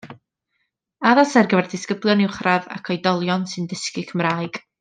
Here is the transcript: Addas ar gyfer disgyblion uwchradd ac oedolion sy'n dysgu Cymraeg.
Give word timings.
Addas 1.09 1.35
ar 1.41 1.51
gyfer 1.51 1.69
disgyblion 1.75 2.25
uwchradd 2.29 2.67
ac 2.79 2.93
oedolion 2.97 3.49
sy'n 3.53 3.73
dysgu 3.75 4.09
Cymraeg. 4.13 4.65